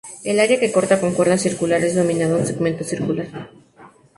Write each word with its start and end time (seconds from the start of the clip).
El 0.29 0.39
área 0.45 0.59
que 0.59 0.71
corta 0.71 0.99
una 0.99 1.13
cuerda 1.15 1.37
circular 1.37 1.79
es 1.83 1.93
denominada 1.93 2.35
un 2.35 2.47
segmento 2.47 2.83
circular. 2.83 3.27